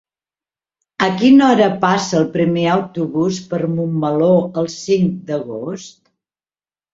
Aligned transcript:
A 1.07 1.09
quina 1.17 1.43
hora 1.55 1.67
passa 1.83 2.17
el 2.19 2.25
primer 2.37 2.63
autobús 2.77 3.37
per 3.53 3.61
Montmeló 3.75 4.31
el 4.63 4.71
cinc 4.79 5.21
d'agost? 5.29 5.95